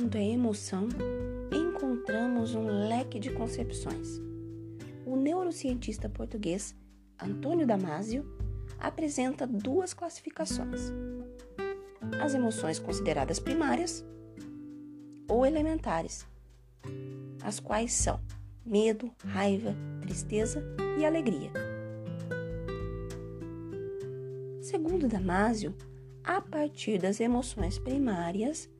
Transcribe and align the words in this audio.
assunto 0.00 0.16
é 0.16 0.24
emoção, 0.24 0.88
encontramos 1.52 2.54
um 2.54 2.88
leque 2.88 3.18
de 3.18 3.30
concepções. 3.30 4.18
O 5.04 5.14
neurocientista 5.14 6.08
português 6.08 6.74
Antônio 7.20 7.66
Damasio 7.66 8.24
apresenta 8.78 9.46
duas 9.46 9.92
classificações: 9.92 10.90
as 12.22 12.32
emoções 12.32 12.78
consideradas 12.78 13.38
primárias 13.38 14.02
ou 15.28 15.44
elementares, 15.44 16.26
as 17.42 17.60
quais 17.60 17.92
são 17.92 18.18
medo, 18.64 19.10
raiva, 19.26 19.76
tristeza 20.00 20.64
e 20.98 21.04
alegria. 21.04 21.50
Segundo 24.62 25.06
Damásio, 25.06 25.74
a 26.24 26.40
partir 26.40 26.98
das 26.98 27.20
emoções 27.20 27.78
primárias 27.78 28.70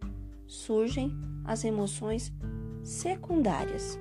surgem 0.51 1.17
as 1.45 1.65
emoções 1.65 2.33
secundárias, 2.83 3.97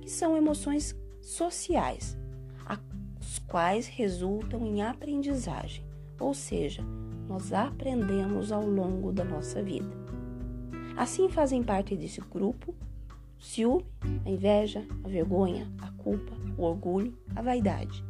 que 0.00 0.10
são 0.10 0.36
emoções 0.36 0.96
sociais, 1.20 2.18
as 2.66 3.38
quais 3.46 3.86
resultam 3.86 4.66
em 4.66 4.82
aprendizagem, 4.82 5.84
ou 6.18 6.34
seja, 6.34 6.82
nós 7.28 7.52
aprendemos 7.52 8.50
ao 8.50 8.66
longo 8.66 9.12
da 9.12 9.24
nossa 9.24 9.62
vida. 9.62 9.88
Assim 10.96 11.28
fazem 11.28 11.62
parte 11.62 11.96
desse 11.96 12.20
grupo 12.20 12.74
ciúme, 13.38 13.86
a 14.26 14.30
inveja, 14.30 14.84
a 15.04 15.08
vergonha, 15.08 15.70
a 15.80 15.92
culpa, 15.92 16.32
o 16.58 16.62
orgulho, 16.64 17.16
a 17.36 17.40
vaidade. 17.40 18.04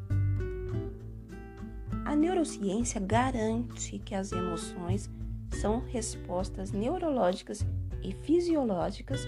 A 2.06 2.16
neurociência 2.16 2.98
garante 2.98 3.98
que 3.98 4.14
as 4.14 4.32
emoções 4.32 5.08
são 5.52 5.80
respostas 5.86 6.72
neurológicas 6.72 7.66
e 8.02 8.12
fisiológicas 8.12 9.26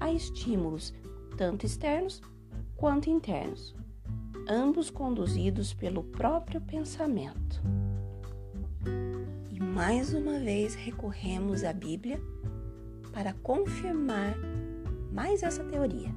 a 0.00 0.12
estímulos 0.12 0.94
tanto 1.36 1.66
externos 1.66 2.20
quanto 2.76 3.10
internos, 3.10 3.74
ambos 4.48 4.90
conduzidos 4.90 5.74
pelo 5.74 6.04
próprio 6.04 6.60
pensamento 6.60 7.62
mais 9.74 10.14
uma 10.14 10.38
vez 10.38 10.76
recorremos 10.76 11.64
à 11.64 11.72
Bíblia 11.72 12.20
para 13.12 13.32
confirmar 13.32 14.36
mais 15.12 15.42
essa 15.42 15.64
teoria. 15.64 16.14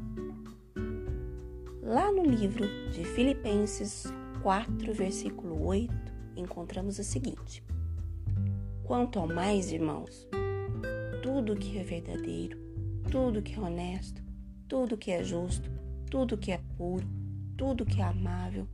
Lá 1.82 2.12
no 2.12 2.22
livro 2.24 2.68
de 2.92 3.04
Filipenses 3.04 4.06
4, 4.44 4.94
versículo 4.94 5.66
8, 5.66 5.92
encontramos 6.36 7.00
o 7.00 7.04
seguinte: 7.04 7.64
Quanto 8.88 9.20
ao 9.20 9.28
mais, 9.28 9.70
irmãos, 9.70 10.26
tudo 11.22 11.58
que 11.58 11.78
é 11.78 11.84
verdadeiro, 11.84 12.58
tudo 13.12 13.42
que 13.42 13.54
é 13.54 13.60
honesto, 13.60 14.24
tudo 14.66 14.98
que 14.98 15.12
é 15.12 15.22
justo, 15.22 15.70
tudo 16.10 16.38
que 16.38 16.54
é 16.54 16.62
puro, 16.78 17.06
tudo 17.58 17.86
que 17.86 18.00
é 18.00 18.06
amável, 18.06 18.66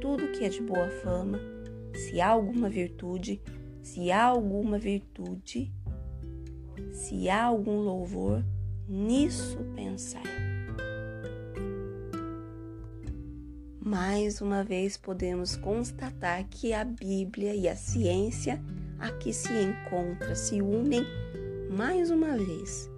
tudo 0.00 0.30
que 0.30 0.44
é 0.44 0.48
de 0.48 0.62
boa 0.62 0.88
fama, 1.02 1.40
se 1.92 2.20
há 2.20 2.28
alguma 2.28 2.68
virtude, 2.68 3.42
se 3.82 4.12
há 4.12 4.26
alguma 4.26 4.78
virtude, 4.78 5.72
se 6.92 7.28
há 7.28 7.42
algum 7.42 7.80
louvor, 7.80 8.44
nisso 8.88 9.58
pensai. 9.74 10.22
Mais 13.80 14.40
uma 14.40 14.62
vez 14.62 14.96
podemos 14.96 15.56
constatar 15.56 16.46
que 16.48 16.72
a 16.72 16.84
Bíblia 16.84 17.52
e 17.52 17.68
a 17.68 17.74
ciência 17.74 18.62
aqui 18.98 19.32
se 19.32 19.52
encontram, 19.52 20.34
se 20.34 20.60
unem 20.60 21.04
mais 21.70 22.10
uma 22.10 22.36
vez. 22.36 22.90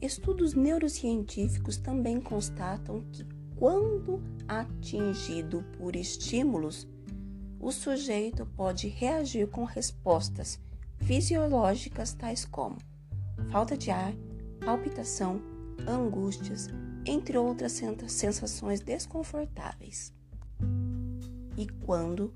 Estudos 0.00 0.54
neurocientíficos 0.54 1.76
também 1.76 2.20
constatam 2.20 3.02
que, 3.12 3.26
quando 3.56 4.22
atingido 4.48 5.62
por 5.76 5.94
estímulos, 5.94 6.88
o 7.60 7.70
sujeito 7.70 8.46
pode 8.56 8.88
reagir 8.88 9.46
com 9.48 9.64
respostas 9.64 10.58
fisiológicas 10.98 12.14
tais 12.14 12.44
como 12.44 12.78
falta 13.50 13.76
de 13.76 13.90
ar, 13.90 14.14
palpitação, 14.64 15.42
angústias, 15.86 16.68
entre 17.04 17.36
outras 17.36 17.80
sensações 18.06 18.80
desconfortáveis. 18.80 20.12
E 21.60 21.66
quando 21.84 22.32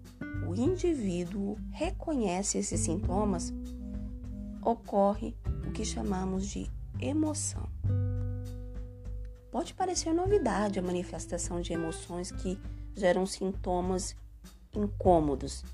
o 0.46 0.54
indivíduo 0.54 1.56
reconhece 1.70 2.58
esses 2.58 2.78
sintomas, 2.80 3.54
ocorre 4.60 5.34
o 5.66 5.72
que 5.72 5.82
chamamos 5.82 6.46
de 6.46 6.70
emoção. 7.00 7.66
Pode 9.50 9.72
parecer 9.72 10.12
novidade 10.12 10.78
a 10.78 10.82
manifestação 10.82 11.62
de 11.62 11.72
emoções 11.72 12.30
que 12.30 12.60
geram 12.94 13.24
sintomas 13.24 14.14
incômodos, 14.74 15.64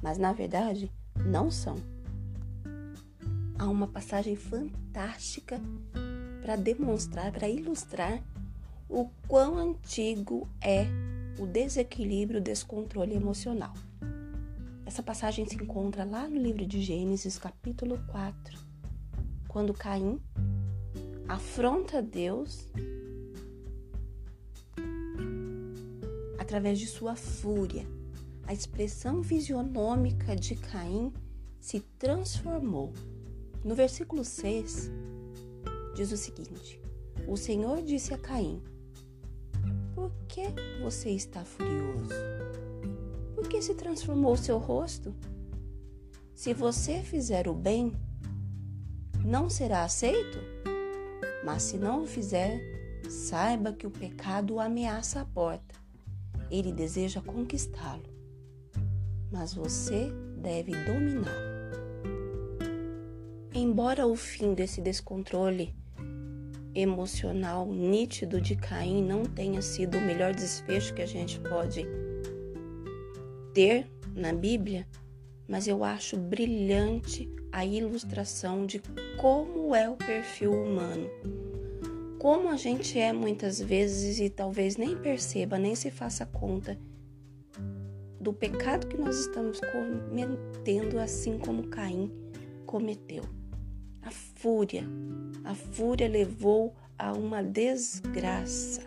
mas 0.00 0.16
na 0.16 0.32
verdade 0.32 0.88
não 1.16 1.50
são. 1.50 1.74
Há 3.58 3.68
uma 3.68 3.88
passagem 3.88 4.36
fantástica 4.36 5.60
para 6.42 6.54
demonstrar, 6.54 7.32
para 7.32 7.48
ilustrar 7.48 8.22
o 8.88 9.10
quão 9.26 9.58
antigo 9.58 10.48
é 10.60 10.86
o 11.38 11.46
desequilíbrio, 11.46 12.40
o 12.40 12.42
descontrole 12.42 13.14
emocional. 13.14 13.74
Essa 14.86 15.02
passagem 15.02 15.46
se 15.46 15.56
encontra 15.56 16.04
lá 16.04 16.28
no 16.28 16.36
livro 16.36 16.66
de 16.66 16.80
Gênesis, 16.80 17.38
capítulo 17.38 17.98
4, 18.08 18.58
quando 19.48 19.74
Caim 19.74 20.20
afronta 21.28 22.02
Deus 22.02 22.68
através 26.38 26.78
de 26.78 26.86
sua 26.86 27.16
fúria 27.16 27.86
a 28.46 28.52
expressão 28.52 29.22
fisionômica 29.22 30.36
de 30.36 30.54
Caim 30.54 31.12
se 31.58 31.80
transformou. 31.98 32.92
No 33.64 33.74
versículo 33.74 34.24
6, 34.24 34.90
diz 35.94 36.12
o 36.12 36.16
seguinte: 36.16 36.80
O 37.26 37.36
Senhor 37.36 37.82
disse 37.82 38.12
a 38.12 38.18
Caim: 38.18 38.62
que 40.34 40.42
você 40.82 41.10
está 41.10 41.44
furioso? 41.44 42.14
Por 43.34 43.48
que 43.48 43.62
se 43.62 43.74
transformou 43.74 44.36
seu 44.36 44.58
rosto? 44.58 45.14
Se 46.34 46.52
você 46.52 47.02
fizer 47.02 47.46
o 47.46 47.54
bem, 47.54 47.92
não 49.24 49.48
será 49.48 49.84
aceito? 49.84 50.38
Mas 51.44 51.62
se 51.62 51.78
não 51.78 52.02
o 52.02 52.06
fizer, 52.06 52.60
saiba 53.08 53.72
que 53.72 53.86
o 53.86 53.90
pecado 53.90 54.54
o 54.54 54.60
ameaça 54.60 55.20
a 55.20 55.24
porta. 55.24 55.74
Ele 56.50 56.72
deseja 56.72 57.20
conquistá-lo 57.20 58.14
mas 59.34 59.52
você 59.52 60.12
deve 60.36 60.70
dominá-lo. 60.84 61.54
Embora 63.52 64.06
o 64.06 64.14
fim 64.14 64.54
desse 64.54 64.80
descontrole 64.80 65.74
emocional 66.74 67.66
nítido 67.66 68.40
de 68.40 68.56
Caim 68.56 69.02
não 69.02 69.24
tenha 69.24 69.62
sido 69.62 69.98
o 69.98 70.00
melhor 70.00 70.34
desfecho 70.34 70.92
que 70.94 71.02
a 71.02 71.06
gente 71.06 71.38
pode 71.40 71.86
ter 73.52 73.86
na 74.14 74.32
Bíblia, 74.32 74.86
mas 75.46 75.68
eu 75.68 75.84
acho 75.84 76.16
brilhante 76.16 77.30
a 77.52 77.64
ilustração 77.64 78.66
de 78.66 78.80
como 79.16 79.74
é 79.74 79.88
o 79.88 79.96
perfil 79.96 80.52
humano. 80.52 81.08
Como 82.18 82.48
a 82.48 82.56
gente 82.56 82.98
é 82.98 83.12
muitas 83.12 83.60
vezes 83.60 84.18
e 84.18 84.28
talvez 84.28 84.76
nem 84.76 84.96
perceba, 84.96 85.58
nem 85.58 85.74
se 85.74 85.90
faça 85.90 86.26
conta 86.26 86.78
do 88.18 88.32
pecado 88.32 88.86
que 88.86 88.96
nós 88.96 89.20
estamos 89.20 89.60
cometendo, 89.60 90.98
assim 90.98 91.38
como 91.38 91.68
Caim 91.68 92.10
cometeu. 92.64 93.22
A 94.04 94.10
fúria, 94.10 94.84
a 95.44 95.54
fúria 95.54 96.08
levou 96.08 96.74
a 96.98 97.12
uma 97.12 97.42
desgraça. 97.42 98.82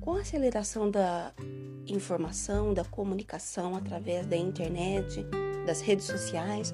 Com 0.00 0.16
a 0.16 0.20
aceleração 0.20 0.90
da 0.90 1.32
informação, 1.86 2.72
da 2.72 2.84
comunicação 2.84 3.76
através 3.76 4.26
da 4.26 4.36
internet, 4.36 5.26
das 5.66 5.80
redes 5.80 6.06
sociais, 6.06 6.72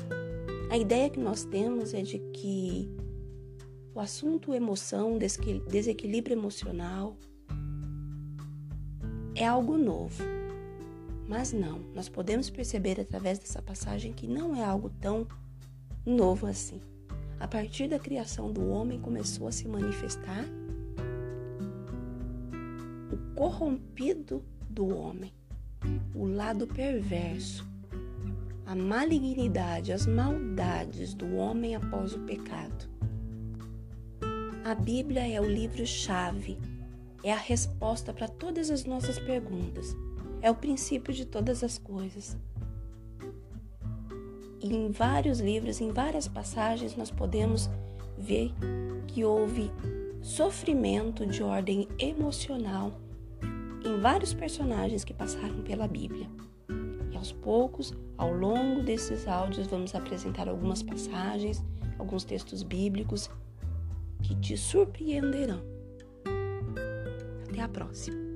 a 0.71 0.79
ideia 0.79 1.11
que 1.11 1.19
nós 1.19 1.45
temos 1.45 1.93
é 1.93 2.03
de 2.03 2.21
que 2.33 2.89
o 3.93 3.99
assunto 3.99 4.55
emoção, 4.55 5.19
desequilíbrio 5.19 6.35
emocional, 6.35 7.17
é 9.35 9.45
algo 9.45 9.77
novo. 9.77 10.40
Mas 11.31 11.53
não, 11.53 11.79
nós 11.95 12.09
podemos 12.09 12.51
perceber 12.51 13.01
através 13.01 13.39
dessa 13.39 13.63
passagem 13.63 14.13
que 14.13 14.27
não 14.27 14.53
é 14.57 14.65
algo 14.65 14.91
tão 15.01 15.29
novo 16.05 16.45
assim. 16.45 16.81
A 17.39 17.47
partir 17.47 17.87
da 17.87 18.01
criação 18.01 18.53
do 18.53 18.69
homem 18.69 18.99
começou 18.99 19.47
a 19.47 19.53
se 19.53 19.69
manifestar 19.69 20.45
o 23.13 23.35
corrompido 23.37 24.45
do 24.69 24.89
homem, 24.89 25.33
o 26.17 26.27
lado 26.27 26.67
perverso, 26.67 27.65
a 28.67 28.75
malignidade, 28.75 29.93
as 29.93 30.07
maldades 30.07 31.15
do 31.15 31.37
homem 31.37 31.77
após 31.77 32.13
o 32.13 32.19
pecado. 32.23 32.91
A 34.65 34.75
Bíblia 34.75 35.29
é 35.29 35.41
o 35.41 35.49
livro-chave, 35.49 36.59
é 37.23 37.33
a 37.33 37.37
resposta 37.37 38.13
para 38.13 38.27
todas 38.27 38.69
as 38.69 38.85
nossas 38.85 39.17
perguntas, 39.21 39.95
é 40.43 40.51
o 40.51 40.55
princípio 40.55 41.13
de 41.13 41.25
todas 41.25 41.63
as 41.63 41.79
coisas. 41.79 42.37
E 44.63 44.75
em 44.75 44.91
vários 44.91 45.41
livros, 45.41 45.81
em 45.81 45.91
várias 45.91 46.29
passagens, 46.29 46.97
nós 46.97 47.11
podemos 47.11 47.71
ver 48.19 48.53
que 49.07 49.25
houve 49.25 49.71
sofrimento 50.21 51.27
de 51.27 51.43
ordem 51.43 51.89
emocional 51.99 52.93
em 53.85 53.99
vários 54.01 54.35
personagens 54.35 55.05
que 55.05 55.15
passaram 55.15 55.63
pela 55.63 55.89
Bíblia. 55.89 56.29
E 57.11 57.17
aos 57.17 57.33
poucos, 57.33 57.95
ao 58.19 58.33
longo 58.33 58.83
desses 58.83 59.27
áudios, 59.27 59.67
vamos 59.67 59.95
apresentar 59.95 60.49
algumas 60.49 60.83
passagens, 60.83 61.65
alguns 61.99 62.25
textos 62.25 62.63
bíblicos 62.63 63.31
que 64.23 64.35
te 64.37 64.57
surpreenderão. 64.57 65.63
Até 67.49 67.63
a 67.63 67.69
próxima! 67.69 68.30